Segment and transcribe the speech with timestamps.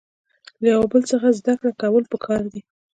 [0.61, 2.61] له یو بل څخه زده کړه کول پکار دي.